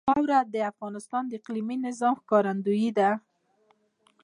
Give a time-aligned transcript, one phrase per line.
[0.09, 3.09] خاوره د افغانستان د اقلیمي نظام ښکارندوی ده.